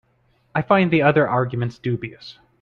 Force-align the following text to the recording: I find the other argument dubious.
I 0.55 0.63
find 0.63 0.89
the 0.89 1.03
other 1.03 1.27
argument 1.29 1.79
dubious. 1.83 2.39